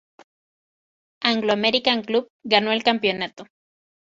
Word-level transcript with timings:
Anglo-American 1.21 2.01
Club 2.01 2.27
ganó 2.41 2.71
el 2.71 2.81
campeonato. 2.81 3.45